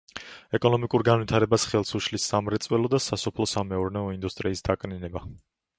ეკონომიკურ 0.59 1.03
განვითარებას 1.09 1.67
ხელს 1.73 1.93
უშლის 1.99 2.25
სამრეწველო 2.33 2.93
და 2.95 3.01
სასოფლო-სამეურნეო 3.09 4.13
ინდუსტრიის 4.19 4.71
დაკნინება. 4.71 5.27